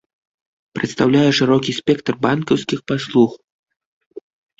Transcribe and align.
Прадастаўляе 0.77 1.27
шырокі 1.39 1.71
спектр 1.79 2.13
банкаўскіх 2.23 2.79
паслуг. 2.93 3.37